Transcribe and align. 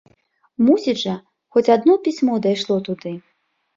Мусіць 0.69 0.95
жа, 1.03 1.13
хоць 1.57 1.67
адно 1.75 1.93
пісьмо 2.07 2.41
дайшло 2.47 2.75
туды! 2.89 3.17